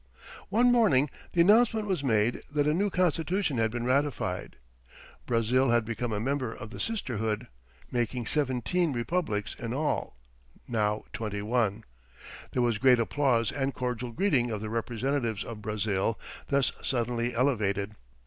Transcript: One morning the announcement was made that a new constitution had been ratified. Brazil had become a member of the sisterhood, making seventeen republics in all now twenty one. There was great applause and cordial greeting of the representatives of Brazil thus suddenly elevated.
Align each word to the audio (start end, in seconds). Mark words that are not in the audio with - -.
One 0.49 0.71
morning 0.71 1.11
the 1.33 1.41
announcement 1.41 1.85
was 1.85 2.03
made 2.03 2.41
that 2.49 2.65
a 2.65 2.73
new 2.73 2.89
constitution 2.89 3.59
had 3.59 3.69
been 3.69 3.85
ratified. 3.85 4.55
Brazil 5.27 5.69
had 5.69 5.85
become 5.85 6.11
a 6.11 6.19
member 6.19 6.51
of 6.51 6.71
the 6.71 6.79
sisterhood, 6.79 7.45
making 7.91 8.25
seventeen 8.25 8.93
republics 8.93 9.53
in 9.53 9.75
all 9.75 10.15
now 10.67 11.03
twenty 11.13 11.43
one. 11.43 11.83
There 12.51 12.63
was 12.63 12.79
great 12.79 12.97
applause 12.97 13.51
and 13.51 13.75
cordial 13.75 14.11
greeting 14.11 14.49
of 14.49 14.59
the 14.59 14.71
representatives 14.71 15.43
of 15.43 15.61
Brazil 15.61 16.19
thus 16.47 16.71
suddenly 16.81 17.35
elevated. 17.35 17.93